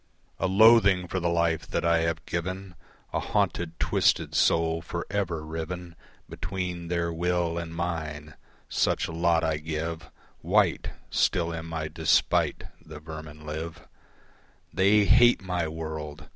[0.39, 2.73] A loathing for the life that I have given,
[3.13, 5.95] A haunted, twisted soul for ever riven
[6.27, 8.33] Between their will and mine
[8.67, 10.09] such lot I give
[10.39, 13.87] White still in my despite the vermin live.
[14.73, 16.25] They hate my world!